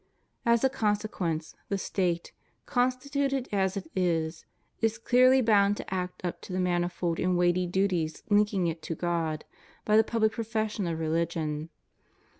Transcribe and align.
As 0.47 0.63
a 0.63 0.67
consequence, 0.69 1.53
the 1.69 1.77
State, 1.77 2.31
constituted 2.65 3.47
as 3.51 3.77
it 3.77 3.85
is, 3.95 4.45
is 4.79 4.97
clearly 4.97 5.41
bound 5.41 5.77
to 5.77 5.83
get 5.83 6.09
up 6.23 6.41
to 6.41 6.51
the 6.51 6.59
manifold 6.59 7.19
and 7.19 7.37
weighty 7.37 7.67
duties 7.67 8.23
Hnking 8.31 8.67
it 8.67 8.81
to 8.81 8.95
God, 8.95 9.45
by 9.85 9.95
the 9.97 10.03
public 10.03 10.31
profession 10.31 10.87
of 10.87 10.97
religion. 10.97 11.69